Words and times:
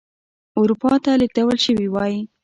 اروپا 0.59 0.93
ته 1.03 1.11
لېږدول 1.19 1.57
شوي 1.65 1.87
وای. 1.89 2.15